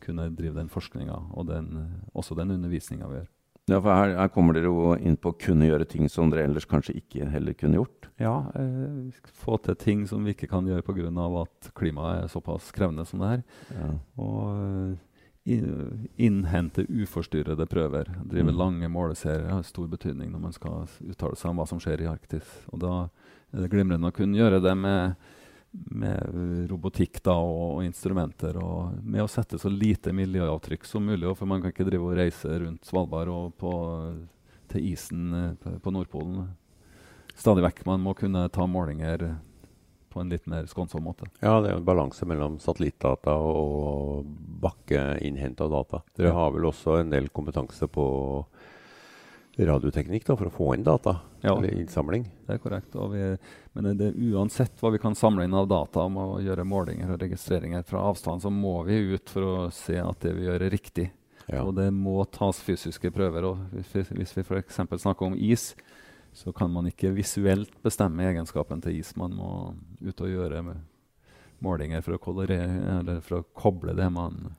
kunne 0.00 0.30
drive 0.34 0.56
den 0.56 0.70
forskninga 0.72 1.18
og 1.36 1.46
den, 1.50 1.68
også 2.16 2.34
den 2.38 2.50
undervisninga 2.56 3.08
vi 3.10 3.20
gjør. 3.20 3.28
Ja, 3.70 3.78
for 3.78 3.94
her, 3.94 4.14
her 4.18 4.30
kommer 4.34 4.56
dere 4.56 4.70
jo 4.72 4.94
inn 4.98 5.14
på 5.20 5.30
å 5.30 5.36
kunne 5.38 5.68
gjøre 5.68 5.86
ting 5.86 6.08
som 6.10 6.30
dere 6.32 6.48
ellers 6.48 6.64
kanskje 6.66 6.96
ikke 6.98 7.28
heller 7.30 7.54
kunne 7.54 7.78
gjort. 7.78 8.08
Ja, 8.18 8.32
eh, 8.58 9.12
få 9.44 9.60
til 9.62 9.76
ting 9.78 10.06
som 10.10 10.24
vi 10.26 10.32
ikke 10.34 10.48
kan 10.50 10.66
gjøre 10.66 10.82
pga. 10.82 11.42
at 11.42 11.70
klimaet 11.76 12.24
er 12.24 12.32
såpass 12.32 12.72
krevende 12.72 13.06
som 13.06 13.20
det 13.20 13.28
er. 13.28 13.44
Ja. 13.76 13.90
Og 14.18 14.96
eh, 14.96 14.96
i- 15.46 16.26
innhente 16.26 16.86
uforstyrrede 16.88 17.68
prøver. 17.68 18.08
Drive 18.26 18.50
Mm. 18.50 18.56
lange 18.58 18.88
måleserier 18.88 19.48
har 19.50 19.62
stor 19.62 19.86
betydning 19.86 20.32
når 20.32 20.40
man 20.40 20.52
skal 20.52 20.88
uttale 21.08 21.36
seg 21.36 21.50
om 21.50 21.56
hva 21.58 21.68
som 21.68 21.78
skjer 21.78 22.00
i 22.00 22.10
Arktis. 22.10 22.48
Og 22.72 22.80
da 22.80 23.08
er 23.50 23.64
det 23.64 23.70
glimrende 23.72 24.10
å 24.10 24.14
kunne 24.14 24.38
gjøre 24.38 24.60
det 24.62 24.74
med, 24.78 25.16
med 25.70 26.68
robotikk 26.70 27.20
da, 27.26 27.36
og, 27.42 27.80
og 27.80 27.84
instrumenter. 27.86 28.58
Og 28.62 28.96
med 29.02 29.24
å 29.24 29.30
sette 29.30 29.58
så 29.60 29.72
lite 29.72 30.14
miljøavtrykk 30.16 30.86
som 30.86 31.06
mulig. 31.06 31.30
For 31.38 31.50
man 31.50 31.62
kan 31.62 31.74
ikke 31.74 31.88
drive 31.88 32.10
og 32.10 32.18
reise 32.20 32.60
rundt 32.62 32.88
Svalbard 32.88 33.32
og 33.34 33.52
på, 33.60 33.74
til 34.72 34.90
isen 34.92 35.30
eh, 35.34 35.52
på, 35.60 35.76
på 35.82 35.94
Nordpolen. 35.94 36.50
Stadig 37.34 37.64
vekk. 37.66 37.86
Man 37.88 38.02
må 38.04 38.14
kunne 38.18 38.48
ta 38.52 38.66
målinger 38.68 39.30
på 40.10 40.20
en 40.20 40.30
litt 40.30 40.46
mer 40.50 40.66
skånsom 40.66 41.04
måte. 41.06 41.28
Ja, 41.40 41.60
det 41.62 41.70
er 41.70 41.78
en 41.78 41.86
balanse 41.86 42.26
mellom 42.26 42.58
satellittdata 42.62 43.36
og 43.38 44.26
bakkeinnhenta 44.62 45.68
data. 45.70 46.02
Dere 46.18 46.34
har 46.34 46.50
vel 46.54 46.66
også 46.70 46.98
en 46.98 47.12
del 47.12 47.30
kompetanse 47.30 47.86
på 47.90 48.06
radioteknikk 49.56 50.26
da, 50.26 50.36
for 50.36 50.48
å 50.48 50.54
få 50.54 50.68
inn 50.74 50.84
data? 50.86 51.16
Ja. 51.40 51.56
Eller 51.56 51.74
innsamling? 51.74 52.26
Det 52.46 52.54
er 52.54 52.62
korrekt. 52.62 52.94
Vi, 52.94 53.36
men 53.72 53.96
det, 53.98 54.12
uansett 54.30 54.80
hva 54.80 54.92
vi 54.94 55.00
kan 55.02 55.16
samle 55.18 55.44
inn 55.44 55.56
av 55.56 55.68
data 55.68 56.04
om 56.06 56.18
å 56.20 56.26
gjøre 56.44 56.66
målinger 56.68 57.14
og 57.14 57.22
registreringer 57.24 57.82
fra 57.88 58.04
avstand, 58.10 58.44
så 58.44 58.52
må 58.52 58.82
vi 58.88 59.00
ut 59.14 59.32
for 59.32 59.46
å 59.46 59.56
se 59.74 59.98
at 60.00 60.20
det 60.24 60.34
vi 60.36 60.46
gjør, 60.46 60.66
er 60.66 60.74
riktig. 60.74 61.08
Ja. 61.50 61.64
Og 61.64 61.74
det 61.78 61.88
må 61.94 62.22
tas 62.30 62.60
fysiske 62.62 63.10
prøver. 63.14 63.48
og 63.48 63.74
Hvis 63.74 63.94
vi, 63.94 64.04
hvis 64.20 64.36
vi 64.36 64.44
f.eks. 64.46 64.80
snakker 65.02 65.26
om 65.26 65.34
is, 65.34 65.72
så 66.32 66.52
kan 66.54 66.70
man 66.70 66.86
ikke 66.86 67.10
visuelt 67.16 67.72
bestemme 67.82 68.28
egenskapen 68.28 68.82
til 68.84 69.00
is. 69.00 69.16
Man 69.18 69.34
må 69.34 69.50
ut 70.00 70.22
og 70.22 70.30
gjøre 70.30 70.62
målinger 71.60 72.04
for 72.06 72.16
å, 72.16 72.20
for 72.22 73.40
å 73.40 73.46
koble 73.56 73.96
det 73.98 74.06
man 74.14 74.52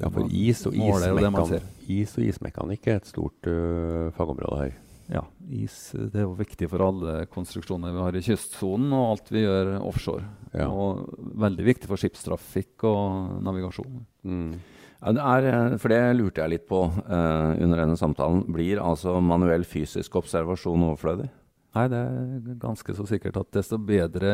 ja, 0.00 0.10
for 0.10 0.26
is 0.28 0.64
og, 0.68 0.74
ismekan 0.76 1.54
is 1.88 2.16
og 2.18 2.26
ismekanikk 2.26 2.90
er 2.90 3.00
et 3.00 3.08
stort 3.08 3.48
uh, 3.48 4.12
fagområde 4.16 4.58
her. 4.64 4.74
Ja, 5.06 5.22
is 5.54 5.92
det 5.94 6.18
er 6.18 6.24
jo 6.24 6.34
viktig 6.34 6.66
for 6.72 6.82
alle 6.82 7.28
konstruksjoner 7.30 7.94
vi 7.94 8.02
har 8.02 8.16
i 8.18 8.24
kystsonen, 8.26 8.90
og 8.90 9.12
alt 9.12 9.30
vi 9.30 9.44
gjør 9.44 9.76
offshore. 9.78 10.26
Ja. 10.50 10.66
Og 10.66 11.06
veldig 11.38 11.66
viktig 11.68 11.90
for 11.90 12.00
skipstrafikk 12.00 12.86
og 12.90 13.36
navigasjon. 13.46 14.00
Mm. 14.26 14.56
Ja, 14.96 15.12
det 15.12 15.22
er, 15.22 15.48
eh, 15.52 15.76
for 15.78 15.92
det 15.92 16.00
lurte 16.18 16.42
jeg 16.42 16.54
litt 16.56 16.66
på 16.68 16.82
uh, 16.88 17.52
under 17.54 17.82
denne 17.84 17.98
samtalen. 18.00 18.42
Blir 18.50 18.82
altså 18.82 19.20
manuell 19.22 19.66
fysisk 19.68 20.16
observasjon 20.18 20.88
overflødig? 20.88 21.28
Nei, 21.76 21.86
det 21.92 21.98
er 22.00 22.58
ganske 22.60 22.94
så 22.96 23.04
sikkert 23.08 23.36
at 23.36 23.50
desto 23.52 23.76
bedre 23.76 24.30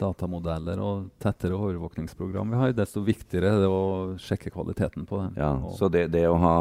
datamodeller 0.00 0.80
og 0.80 1.08
tettere 1.20 1.56
overvåkningsprogram 1.58 2.54
vi 2.54 2.60
har, 2.62 2.76
desto 2.76 3.02
viktigere 3.04 3.50
er 3.52 3.64
det 3.64 3.68
å 3.68 4.14
sjekke 4.22 4.52
kvaliteten 4.54 5.04
på 5.08 5.18
dem. 5.20 5.34
Ja, 5.36 5.50
så 5.76 5.90
det, 5.92 6.06
det, 6.14 6.22
å 6.30 6.38
ha, 6.40 6.54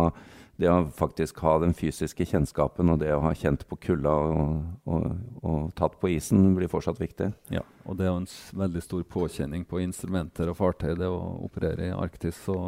det, 0.60 0.68
å 0.68 0.90
faktisk 0.98 1.40
ha 1.46 1.54
den 1.64 1.72
fysiske 1.78 2.28
kjennskapen 2.28 2.92
og 2.92 3.00
det 3.06 3.14
å 3.16 3.22
ha 3.24 3.32
kjent 3.38 3.64
på 3.70 3.80
kulda 3.88 4.12
og, 4.12 4.58
og, 4.92 5.08
og, 5.40 5.62
tatt 5.80 5.96
på 6.02 6.12
isen, 6.18 6.50
blir 6.58 6.72
fortsatt 6.72 7.00
viktig? 7.00 7.32
Ja, 7.56 7.64
og 7.88 8.02
det 8.02 8.10
er 8.10 8.20
en 8.20 8.28
veldig 8.60 8.84
stor 8.84 9.08
påkjenning 9.16 9.64
på 9.70 9.80
instrumenter 9.86 10.52
og 10.52 10.60
fartøy 10.60 10.98
det 11.00 11.08
å 11.08 11.22
operere 11.48 11.94
i 11.94 11.96
Arktis. 11.96 12.44
Så 12.44 12.60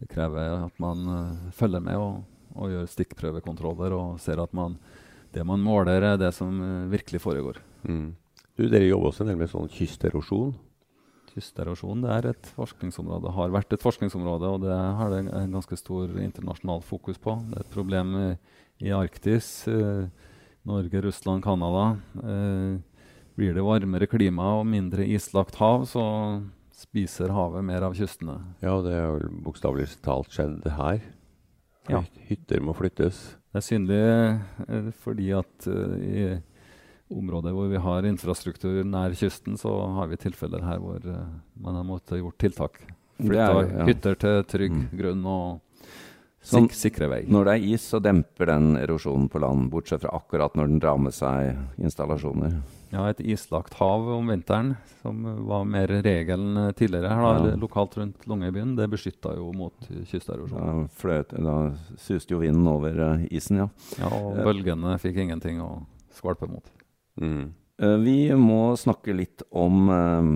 det 0.00 0.08
krever 0.14 0.64
at 0.64 0.80
man 0.80 1.04
uh, 1.12 1.46
følger 1.52 1.84
med 1.84 2.00
og, 2.00 2.24
og 2.56 2.72
gjør 2.72 2.90
stikkprøvekontroller 2.96 4.00
og 4.00 4.16
ser 4.24 4.40
at 4.40 4.56
man 4.56 4.80
det 5.34 5.44
man 5.46 5.62
måler, 5.62 6.02
er 6.02 6.18
det 6.20 6.32
som 6.36 6.58
uh, 6.60 6.88
virkelig 6.90 7.22
foregår. 7.22 7.60
Mm. 7.86 8.10
Du, 8.58 8.66
dere 8.68 8.88
jobber 8.88 9.10
også 9.10 9.24
en 9.24 9.32
del 9.32 9.38
med 9.40 9.50
sånn 9.52 9.70
kysterosjon? 9.72 10.52
Kysterosjon 11.30 12.02
det 12.02 12.10
er 12.12 12.30
et 12.32 12.48
forskningsområde, 12.56 13.32
har 13.36 13.54
vært 13.54 13.76
et 13.76 13.84
forskningsområde, 13.84 14.50
og 14.50 14.64
det 14.64 14.74
har 14.74 15.12
det 15.12 15.22
en 15.28 15.54
ganske 15.54 15.78
stor 15.78 16.10
internasjonal 16.20 16.82
fokus 16.84 17.20
på. 17.22 17.36
Det 17.48 17.60
er 17.60 17.64
et 17.64 17.74
problem 17.76 18.16
i, 18.18 18.28
i 18.88 18.94
Arktis. 18.96 19.52
Eh, 19.70 20.08
Norge, 20.68 21.02
Russland, 21.06 21.44
Canada. 21.44 21.84
Eh, 22.20 22.80
blir 23.38 23.54
det 23.56 23.64
varmere 23.64 24.10
klima 24.10 24.56
og 24.58 24.66
mindre 24.68 25.06
islagt 25.08 25.56
hav, 25.60 25.86
så 25.88 26.04
spiser 26.76 27.32
havet 27.32 27.64
mer 27.64 27.86
av 27.86 27.96
kystene. 27.96 28.36
Ja, 28.60 28.74
det 28.84 28.96
har 28.96 29.14
vel 29.16 29.30
bokstavelig 29.46 29.88
talt 30.04 30.32
skjedd 30.34 30.66
her. 30.76 31.00
Ja. 31.88 32.02
Hytter 32.28 32.60
må 32.64 32.74
flyttes. 32.76 33.18
Det 33.50 33.60
er 33.60 33.66
synlig 33.66 34.00
eh, 34.68 34.90
fordi 35.02 35.30
at 35.34 35.66
uh, 35.66 35.96
i 35.98 36.26
områder 37.10 37.54
hvor 37.56 37.70
vi 37.72 37.80
har 37.82 38.06
infrastruktur 38.06 38.84
nær 38.86 39.16
kysten, 39.18 39.56
så 39.58 39.72
har 39.96 40.10
vi 40.12 40.20
tilfeller 40.20 40.62
her 40.66 40.78
hvor 40.82 41.02
uh, 41.02 41.24
man 41.58 41.80
har 41.80 41.86
måttet 41.86 42.20
gjort 42.20 42.38
tiltak. 42.38 42.78
Flytta 43.20 43.64
ja. 43.64 43.88
hytter 43.88 44.20
til 44.20 44.44
trygg 44.48 44.76
mm. 44.76 44.86
grunn 45.00 45.26
og 45.28 45.88
sik 46.40 46.76
sikre 46.76 47.10
vei. 47.10 47.22
Når 47.28 47.48
det 47.48 47.56
er 47.56 47.66
is, 47.74 47.88
så 47.92 48.00
demper 48.02 48.48
den 48.52 48.76
erosjonen 48.80 49.28
på 49.32 49.42
land, 49.42 49.68
bortsett 49.72 50.04
fra 50.04 50.14
akkurat 50.16 50.54
når 50.56 50.70
den 50.70 50.80
drar 50.82 51.00
med 51.02 51.16
seg 51.16 51.58
installasjoner. 51.82 52.60
Ja, 52.90 53.04
et 53.06 53.20
islagt 53.22 53.76
hav 53.78 54.08
om 54.10 54.32
vinteren, 54.32 54.72
som 54.98 55.22
var 55.46 55.62
mer 55.68 55.92
regelen 56.02 56.72
tidligere 56.74 57.12
her, 57.14 57.20
da, 57.22 57.50
ja. 57.52 57.58
lokalt 57.62 57.94
rundt 58.00 58.26
Longyearbyen, 58.26 58.72
det 58.74 58.88
beskytta 58.90 59.36
jo 59.36 59.52
mot 59.54 59.86
kysterosjon. 60.10 60.88
Da, 60.98 61.20
da 61.38 61.54
suste 62.02 62.34
jo 62.34 62.40
vinden 62.42 62.66
over 62.66 62.98
uh, 62.98 63.22
isen, 63.30 63.62
ja. 63.62 63.68
Ja, 64.00 64.10
Og 64.10 64.40
bølgene 64.42 64.96
fikk 64.98 65.22
ingenting 65.22 65.62
å 65.62 65.70
skvalpe 66.18 66.50
mot. 66.50 66.66
Mm. 67.22 67.52
Uh, 67.78 67.94
vi 68.02 68.16
må 68.34 68.74
snakke 68.80 69.14
litt 69.14 69.46
om 69.54 69.86
uh, 69.86 70.34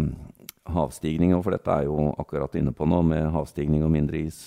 havstigning, 0.78 1.34
for 1.42 1.58
dette 1.58 1.75
er 1.75 1.90
jo 1.90 2.12
akkurat 2.23 2.54
inne 2.61 2.70
på 2.70 2.87
nå, 2.87 3.02
med 3.11 3.34
havstigning 3.34 3.82
og 3.82 3.94
mindre 3.99 4.23
is, 4.23 4.46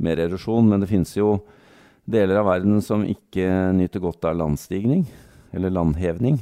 mer 0.00 0.24
erosjon. 0.24 0.72
Men 0.72 0.80
det 0.80 0.88
finnes 0.88 1.12
jo 1.20 1.36
deler 2.08 2.40
av 2.40 2.48
verden 2.48 2.80
som 2.80 3.04
ikke 3.04 3.74
nyter 3.76 4.00
godt 4.08 4.24
av 4.24 4.40
landstigning, 4.40 5.04
eller 5.52 5.76
landhevning. 5.76 6.40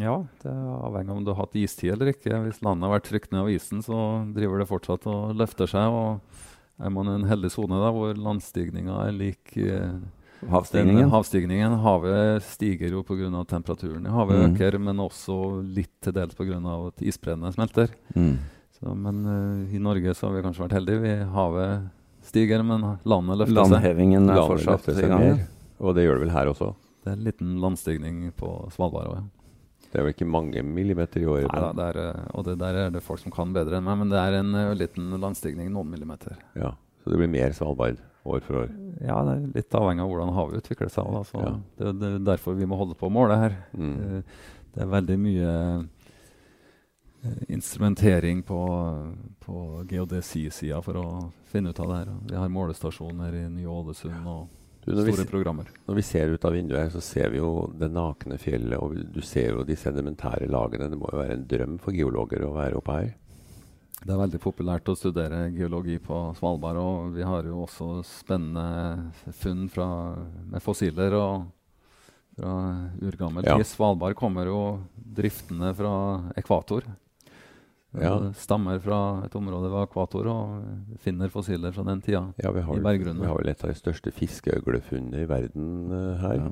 Ja, 0.00 0.16
det 0.42 0.50
er 0.50 0.74
avhengig 0.86 1.12
av 1.12 1.20
om 1.20 1.24
du 1.26 1.32
har 1.32 1.44
hatt 1.44 1.56
istid 1.58 1.94
eller 1.94 2.10
ikke. 2.12 2.34
Hvis 2.44 2.60
landet 2.64 2.88
har 2.88 2.96
vært 2.96 3.08
trykt 3.08 3.32
ned 3.32 3.44
av 3.44 3.50
isen, 3.52 3.82
så 3.84 3.98
driver 4.34 4.60
det 4.62 4.68
fortsatt 4.70 5.06
og 5.10 5.36
løfter 5.38 5.70
seg. 5.70 5.94
og 5.94 6.82
Er 6.82 6.92
man 6.92 7.10
i 7.10 7.16
en 7.20 7.28
heldig 7.30 7.52
sone 7.54 7.80
hvor 7.94 8.18
landstigninga 8.18 8.98
er 9.06 9.16
lik 9.16 9.56
eh, 9.62 9.96
havstigningen. 10.52 11.10
havstigningen 11.10 11.78
Havet 11.84 12.44
stiger 12.44 12.98
jo 12.98 13.04
pga. 13.06 13.44
temperaturen 13.48 14.06
i 14.06 14.12
havet 14.12 14.42
mm. 14.42 14.54
øker, 14.54 14.78
men 14.78 15.00
også 15.00 15.62
litt 15.62 15.94
til 16.02 16.16
dels 16.16 16.34
pga. 16.34 16.60
at 16.88 17.02
isbreene 17.02 17.52
smelter. 17.52 17.94
Mm. 18.14 18.36
Så, 18.76 18.92
men 18.92 19.22
uh, 19.24 19.74
i 19.74 19.78
Norge 19.80 20.14
så 20.14 20.28
har 20.28 20.36
vi 20.36 20.42
kanskje 20.44 20.66
vært 20.66 20.76
heldige. 20.76 21.00
Vi, 21.00 21.14
havet 21.32 21.86
stiger, 22.26 22.62
men 22.66 22.82
landet 23.08 23.40
løfter 23.40 23.54
seg. 23.54 23.76
Landhevingen 23.76 24.28
er 24.28 24.42
fortsatt 24.42 24.90
i 24.92 25.08
gang. 25.08 25.40
Og 25.78 25.96
det 25.96 26.04
gjør 26.04 26.18
det 26.18 26.26
vel 26.26 26.34
her 26.34 26.50
også? 26.50 26.74
Det 27.04 27.12
er 27.12 27.16
en 27.16 27.24
liten 27.24 27.56
landstigning 27.62 28.20
på 28.36 28.50
Svalbard 28.74 29.10
òg, 29.12 29.18
ja. 29.20 29.35
Det 29.96 30.02
er 30.02 30.04
vel 30.04 30.12
ikke 30.12 30.26
mange 30.28 30.60
millimeter 30.60 31.22
i 31.22 31.28
året? 31.32 31.48
Nei, 31.48 31.68
det 31.78 31.84
er, 31.86 31.98
eh, 32.02 32.24
og 32.36 32.42
det 32.44 32.58
der 32.60 32.76
er 32.82 32.90
det 32.92 33.00
folk 33.00 33.22
som 33.22 33.32
kan 33.32 33.54
bedre 33.56 33.78
enn 33.78 33.86
meg, 33.86 33.96
men 34.02 34.10
det 34.12 34.18
er 34.20 34.34
en 34.42 34.50
uh, 34.52 34.74
liten 34.76 35.14
landstigning, 35.22 35.70
noen 35.72 35.88
millimeter. 35.88 36.34
Ja, 36.52 36.74
Så 37.00 37.14
det 37.14 37.20
blir 37.22 37.30
mer 37.32 37.54
Svalbard 37.56 38.02
år 38.28 38.42
for 38.44 38.58
år? 38.60 38.74
Ja, 39.00 39.22
det 39.24 39.38
er 39.38 39.46
litt 39.54 39.76
avhengig 39.80 40.04
av 40.04 40.10
hvordan 40.10 40.34
havet 40.36 40.60
utvikler 40.60 40.92
seg. 40.92 41.08
Da, 41.16 41.22
ja. 41.46 41.54
det, 41.80 41.94
det, 42.02 42.10
er 42.10 42.28
derfor 42.28 42.58
vi 42.58 42.68
må 42.68 42.76
holde 42.76 42.98
på 43.00 43.08
å 43.08 43.14
måle 43.16 43.40
her. 43.40 43.56
Mm. 43.72 43.96
Uh, 43.96 44.60
det 44.76 44.84
er 44.84 44.92
veldig 44.92 45.18
mye 45.22 45.56
instrumentering 47.48 48.44
på, 48.44 48.60
på 49.48 49.64
geodesi-sida 49.88 50.84
for 50.84 51.00
å 51.00 51.08
finne 51.48 51.72
ut 51.72 51.80
av 51.80 51.88
det 51.88 52.02
her. 52.02 52.14
Vi 52.34 52.36
har 52.36 52.52
målestasjoner 52.52 53.40
i 53.40 53.46
Ny-Ålesund 53.48 54.28
og 54.28 54.44
du, 54.86 55.12
store 55.12 55.52
vi. 55.58 55.68
Når 55.88 55.98
vi 55.98 56.02
ser 56.06 56.30
ut 56.30 56.44
av 56.46 56.54
vinduet 56.54 56.80
her, 56.84 56.90
så 56.94 57.02
ser 57.02 57.32
vi 57.34 57.40
jo 57.40 57.66
det 57.74 57.88
nakne 57.90 58.38
fjellet, 58.38 58.78
og 58.78 58.94
du 59.12 59.20
ser 59.24 59.56
jo 59.56 59.64
de 59.66 59.76
sedimentære 59.78 60.46
lagene. 60.46 60.90
Det 60.92 60.98
må 61.00 61.10
jo 61.10 61.22
være 61.22 61.38
en 61.40 61.46
drøm 61.50 61.78
for 61.82 61.96
geologer 61.96 62.44
å 62.46 62.52
være 62.54 62.78
oppe 62.78 62.98
her? 63.00 63.14
Det 63.96 64.12
er 64.12 64.20
veldig 64.20 64.38
populært 64.38 64.88
å 64.92 64.94
studere 64.94 65.48
geologi 65.50 65.96
på 65.98 66.20
Svalbard, 66.38 66.78
og 66.78 67.16
vi 67.16 67.24
har 67.26 67.48
jo 67.48 67.64
også 67.64 67.88
spennende 68.06 69.32
funn 69.40 69.66
fra, 69.72 69.88
med 70.46 70.62
fossiler 70.62 71.16
og 71.18 71.48
fra 72.36 72.52
urgammel 73.00 73.42
tid. 73.42 73.64
Ja. 73.64 73.66
Svalbard 73.66 74.14
kommer 74.18 74.46
jo 74.46 74.60
driftende 74.94 75.72
fra 75.74 75.96
ekvator. 76.38 76.86
Ja. 78.00 78.32
Stammer 78.36 78.78
fra 78.82 79.00
et 79.26 79.34
område 79.38 79.70
ved 79.72 79.86
akvator 79.86 80.28
og 80.30 81.00
finner 81.02 81.30
fossiler 81.32 81.74
fra 81.74 81.84
den 81.86 82.02
tida 82.04 82.22
ja, 82.42 82.52
vi 82.52 82.64
har, 82.66 82.78
i 82.78 82.84
berggrunnen. 82.84 83.22
Vi 83.22 83.30
har 83.30 83.38
vel 83.40 83.52
et 83.52 83.64
av 83.64 83.72
de 83.72 83.78
største 83.78 84.12
fiskeøglefunnene 84.14 85.24
i 85.24 85.28
verden 85.30 85.70
uh, 85.92 86.16
her. 86.22 86.40
Ja. 86.42 86.50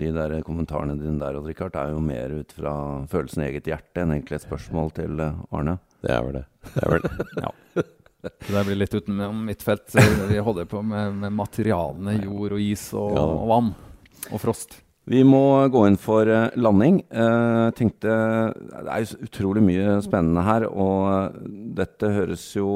De 0.00 0.10
der 0.12 0.34
kommentarene 0.44 0.98
dine 1.00 1.16
der 1.22 1.38
Richard, 1.40 1.76
er 1.80 1.94
jo 1.94 2.02
mer 2.04 2.34
ut 2.42 2.52
fra 2.52 2.74
følelsen 3.08 3.46
i 3.46 3.46
eget 3.48 3.70
hjerte 3.70 4.02
enn 4.02 4.12
egentlig 4.12 4.36
et 4.40 4.44
spørsmål 4.44 4.92
til 4.98 5.22
uh, 5.22 5.40
Arne. 5.56 5.78
Det 6.04 6.12
er 6.16 6.26
vel 6.26 6.38
det. 6.40 6.44
det, 6.74 6.84
er 6.84 6.94
vel 6.94 7.08
det. 7.08 7.30
ja. 7.46 7.54
Det 8.20 8.62
blir 8.66 8.76
litt 8.76 8.92
utenom 8.92 9.46
mitt 9.46 9.62
felt. 9.64 9.94
Vi 10.28 10.42
holder 10.44 10.66
på 10.68 10.82
med, 10.84 11.14
med 11.22 11.32
materialene 11.32 12.18
jord 12.18 12.52
og 12.52 12.60
is 12.60 12.82
og, 12.92 13.14
og 13.16 13.46
vann 13.48 13.70
og 14.28 14.42
frost. 14.42 14.76
Vi 15.08 15.22
må 15.24 15.68
gå 15.72 15.86
inn 15.88 15.96
for 15.98 16.28
uh, 16.28 16.50
landing. 16.60 17.00
Jeg 17.08 17.76
tenkte, 17.78 18.12
det 18.52 18.90
er 18.92 19.04
jo 19.04 19.26
utrolig 19.26 19.62
mye 19.64 19.96
spennende 20.04 20.44
her, 20.46 20.66
og 20.68 21.38
dette 21.76 22.12
høres 22.14 22.44
jo 22.54 22.68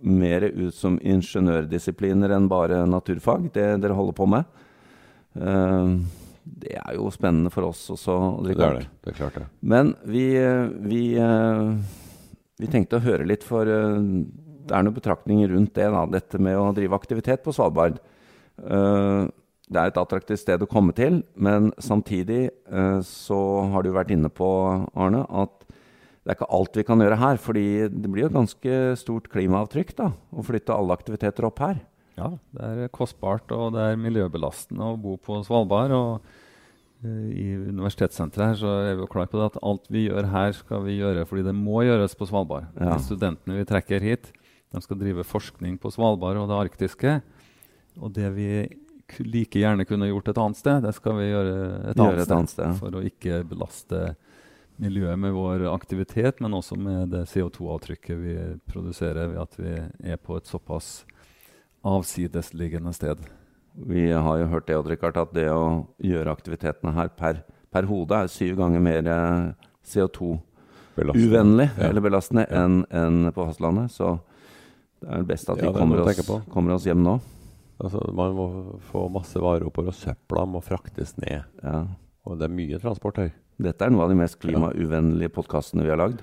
mer 0.00 0.48
ut 0.48 0.74
som 0.74 0.96
ingeniørdisipliner 0.96 2.32
enn 2.32 2.48
bare 2.50 2.86
naturfag, 2.88 3.50
det 3.52 3.68
dere 3.82 3.98
holder 3.98 4.16
på 4.16 4.26
med. 4.32 4.48
Det 6.40 6.72
er 6.80 6.96
jo 6.96 7.10
spennende 7.12 7.52
for 7.52 7.68
oss 7.68 7.82
også. 7.92 8.16
Det 8.46 8.56
er 8.56 8.78
det. 8.78 8.86
det 9.04 9.12
er 9.12 9.18
klart 9.18 9.36
det. 9.36 9.44
Men 9.60 9.92
vi, 10.08 10.24
vi, 10.88 11.02
vi 12.64 12.70
tenkte 12.72 12.96
å 12.96 13.04
høre 13.04 13.28
litt, 13.28 13.44
for 13.44 13.68
det 14.70 14.76
er 14.76 14.86
noen 14.86 14.96
betraktninger 14.96 15.50
rundt 15.52 15.74
det. 15.76 15.88
Da, 15.92 16.06
dette 16.10 16.40
med 16.42 16.58
å 16.58 16.70
drive 16.76 16.96
aktivitet 16.96 17.44
på 17.44 17.54
Svalbard. 17.54 18.00
Uh, 18.60 19.26
det 19.70 19.78
er 19.78 19.90
et 19.92 20.00
attraktivt 20.00 20.42
sted 20.42 20.62
å 20.64 20.68
komme 20.70 20.94
til, 20.96 21.20
men 21.38 21.70
samtidig 21.78 22.48
eh, 22.50 22.98
så 23.06 23.38
har 23.70 23.86
du 23.86 23.92
vært 23.94 24.10
inne 24.14 24.30
på, 24.32 24.48
Arne, 24.98 25.22
at 25.30 25.60
det 26.20 26.32
er 26.32 26.36
ikke 26.36 26.50
alt 26.58 26.76
vi 26.76 26.84
kan 26.86 27.00
gjøre 27.00 27.20
her, 27.20 27.38
fordi 27.40 27.66
det 27.88 28.10
blir 28.10 28.26
jo 28.26 28.30
et 28.32 28.36
ganske 28.36 28.80
stort 29.00 29.30
klimaavtrykk 29.32 29.94
da, 29.98 30.10
å 30.34 30.44
flytte 30.44 30.74
alle 30.74 30.96
aktiviteter 30.98 31.46
opp 31.48 31.62
her. 31.62 31.80
Ja, 32.18 32.34
det 32.52 32.66
er 32.68 32.92
kostbart 32.92 33.50
og 33.56 33.72
det 33.76 33.86
er 33.86 34.00
miljøbelastende 34.00 34.90
å 34.92 34.98
bo 35.00 35.14
på 35.22 35.38
Svalbard. 35.46 35.94
og 35.96 36.26
uh, 37.06 37.30
I 37.30 37.46
universitetssenteret 37.70 38.50
her 38.50 38.58
så 38.60 38.74
er 38.82 38.98
vi 38.98 39.06
jo 39.06 39.08
klar 39.10 39.30
på 39.30 39.40
det 39.40 39.48
at 39.52 39.62
alt 39.64 39.88
vi 39.88 40.04
gjør 40.08 40.28
her, 40.34 40.52
skal 40.58 40.84
vi 40.84 40.98
gjøre 40.98 41.24
fordi 41.30 41.46
det 41.46 41.56
må 41.56 41.86
gjøres 41.86 42.18
på 42.18 42.28
Svalbard. 42.28 42.68
Ja. 42.76 42.92
De 42.92 43.06
studentene 43.06 43.62
vi 43.62 43.70
trekker 43.70 44.04
hit, 44.04 44.32
de 44.74 44.84
skal 44.84 45.00
drive 45.00 45.24
forskning 45.24 45.80
på 45.80 45.94
Svalbard 45.94 46.42
og 46.42 46.50
det 46.50 46.60
arktiske. 46.66 47.16
Og 47.96 48.12
det 48.14 48.28
vi 48.36 48.50
like 49.18 49.58
gjerne 49.60 49.84
kunne 49.88 50.08
gjort 50.10 50.28
et 50.28 50.38
annet 50.38 50.56
sted, 50.60 50.82
det 50.82 50.94
skal 50.94 51.16
vi 51.18 51.28
gjøre 51.30 51.54
et, 51.90 51.96
Gjøre 51.96 52.08
annet, 52.12 52.22
et 52.26 52.34
annet 52.36 52.50
sted. 52.52 52.74
For 52.80 52.90
å 52.98 53.02
ikke 53.06 53.40
belaste 53.50 54.14
miljøet 54.80 55.18
med 55.20 55.32
vår 55.36 55.66
aktivitet, 55.74 56.40
men 56.40 56.54
også 56.56 56.76
med 56.80 57.10
det 57.12 57.26
CO2-avtrykket 57.28 58.16
vi 58.22 58.36
produserer 58.70 59.28
ved 59.28 59.40
at 59.42 59.58
vi 59.60 59.74
er 60.14 60.16
på 60.16 60.38
et 60.38 60.46
såpass 60.48 61.04
avsidesliggende 61.84 62.92
sted. 62.96 63.18
Vi 63.74 64.10
har 64.12 64.38
jo 64.40 64.46
hørt 64.50 64.66
det, 64.68 64.76
Richard, 64.88 65.16
at 65.20 65.32
det 65.36 65.48
å 65.52 65.86
gjøre 66.02 66.32
aktivitetene 66.32 66.92
her 66.96 67.08
per, 67.16 67.42
per 67.72 67.86
hode 67.88 68.16
er 68.24 68.32
syv 68.32 68.56
ganger 68.58 68.82
mer 68.84 69.06
eh, 69.06 69.52
CO2-uvennlig 69.86 71.68
Ja. 71.76 71.88
eller 71.88 72.00
belastende 72.04 72.46
Ja. 72.50 72.64
enn 72.64 72.84
en 72.90 73.32
på 73.32 73.46
fastlandet. 73.46 73.90
Så 73.94 74.18
det 75.00 75.08
er 75.10 75.22
best 75.24 75.48
at 75.48 75.56
vi 75.60 75.66
Ja, 75.66 75.72
kommer, 75.72 76.00
oss, 76.00 76.20
kommer 76.50 76.74
oss 76.74 76.84
hjem 76.84 77.02
nå. 77.02 77.20
Altså, 77.80 78.02
man 78.12 78.36
må 78.36 78.46
få 78.90 79.06
masse 79.12 79.40
varer 79.40 79.64
oppover, 79.68 79.94
og 79.94 79.96
søpla 79.96 80.44
må 80.48 80.60
fraktes 80.64 81.16
ned. 81.20 81.46
Ja. 81.64 81.80
Og 82.28 82.36
det 82.38 82.46
er 82.48 82.52
mye 82.52 82.80
transport 82.82 83.20
her. 83.22 83.32
Dette 83.60 83.84
er 83.84 83.92
noe 83.92 84.04
av 84.06 84.12
de 84.12 84.18
mest 84.20 84.38
klimauvennlige 84.40 85.32
podkastene 85.32 85.84
vi 85.84 85.92
har 85.92 86.00
lagd. 86.00 86.20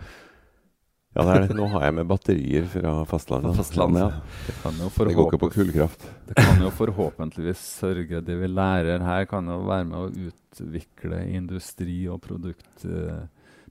Ja, 1.17 1.23
det 1.25 1.33
er 1.33 1.43
det. 1.47 1.55
Nå 1.57 1.65
har 1.71 1.87
jeg 1.87 1.95
med 1.97 2.09
batterier 2.11 2.65
fra 2.69 2.91
fastlandet. 3.09 3.49
Fra 3.49 3.63
fastlandet, 3.63 4.03
ja. 4.03 4.35
Det 4.45 4.55
kan 4.61 4.75
jo, 4.83 4.89
Det 4.93 5.15
går 5.17 5.29
ikke 5.31 5.39
på 5.41 5.49
kullkraft. 5.55 6.05
det 6.27 6.35
kan 6.37 6.61
jo 6.61 6.69
forhåpentligvis 6.77 7.63
sørge 7.79 8.21
Det 8.21 8.35
vi 8.37 8.49
lærer 8.51 9.01
her, 9.01 9.25
kan 9.25 9.49
jo 9.49 9.57
være 9.65 9.87
med 9.89 9.97
å 9.97 10.29
utvikle 10.29 11.23
industri 11.39 12.03
og 12.11 12.21
produkt, 12.21 12.85
eh, 12.85 13.25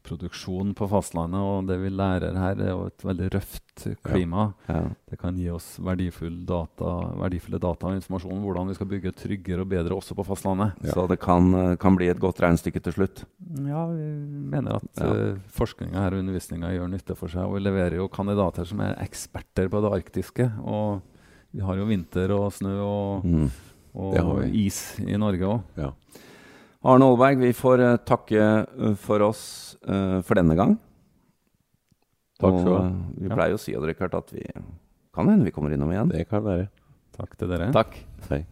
produksjon 0.07 0.71
på 0.79 0.87
fastlandet. 0.91 1.43
Og 1.43 1.67
det 1.69 1.77
vi 1.83 1.91
lærer 1.93 2.37
her, 2.39 2.61
er 2.63 2.71
jo 2.73 2.87
et 2.89 3.05
veldig 3.07 3.29
røft 3.35 3.85
klima. 4.07 4.47
Ja. 4.71 4.85
Det 5.11 5.19
kan 5.21 5.37
gi 5.37 5.49
oss 5.53 5.67
verdifull 5.85 6.39
data, 6.49 6.93
verdifulle 7.21 7.61
data 7.61 7.91
og 7.91 7.99
informasjon 7.99 8.37
om 8.39 8.45
hvordan 8.47 8.71
vi 8.71 8.77
skal 8.79 8.89
bygge 8.95 9.13
tryggere 9.19 9.67
og 9.67 9.71
bedre 9.75 9.99
også 9.99 10.17
på 10.17 10.25
fastlandet. 10.27 10.79
Ja. 10.87 10.95
Så 10.97 11.07
det 11.11 11.19
kan, 11.21 11.51
eh, 11.55 11.75
kan 11.83 11.99
bli 11.99 12.09
et 12.09 12.23
godt 12.23 12.41
regnestykke 12.41 12.81
til 12.87 12.97
slutt. 12.97 13.25
Ja, 13.67 13.87
vi 13.91 14.07
mener 14.55 14.77
at 14.81 15.03
Ja. 15.03 15.11
uh, 15.13 15.37
forskninga 15.53 16.01
her 16.07 16.15
og 16.17 16.23
undervisninga 16.25 16.71
gjør 16.73 16.91
nytte 16.91 17.17
for 17.17 17.29
seg. 17.29 17.45
Og 17.45 17.59
vi 17.59 17.67
leverer 17.67 17.97
jo 18.01 18.09
kandidater 18.09 18.65
som 18.65 18.81
er 18.81 18.97
eksperter 19.05 19.69
på 19.69 19.83
det 19.85 19.93
arktiske. 19.93 20.49
Og 20.65 21.03
vi 21.53 21.61
har 21.61 21.77
jo 21.77 21.85
vinter 21.87 22.31
og 22.33 22.53
snø 22.53 22.79
og, 22.81 23.25
Mm. 23.25 23.51
Og 23.97 24.45
is 24.53 24.99
i 25.01 25.17
Norge 25.17 25.41
òg. 25.41 25.63
Arne 26.85 27.05
Aalberg, 27.05 27.41
vi 27.41 27.53
får 27.57 27.83
eh, 27.83 27.97
takke 28.07 28.43
eh, 28.43 28.97
for 29.01 29.25
oss 29.27 29.77
eh, 29.89 30.19
for 30.27 30.39
denne 30.39 30.57
gang. 30.59 30.77
Takk 32.37 32.59
skal 32.61 32.69
du 32.69 32.77
ha. 32.77 32.89
vi 33.17 33.31
pleier 33.33 33.55
jo 33.55 33.61
å 33.61 33.63
si 33.63 33.73
Odd 33.79 33.89
at 33.89 34.35
vi 34.35 34.45
kan 35.17 35.31
hende 35.31 35.47
vi 35.47 35.55
kommer 35.55 35.73
innom 35.73 35.93
igjen. 35.95 36.11
Det 36.13 36.27
kan 36.29 36.45
være. 36.45 36.69
Takk 37.17 37.33
til 37.41 37.49
dere. 37.49 37.71
Takk. 37.73 37.97
Hei. 38.29 38.43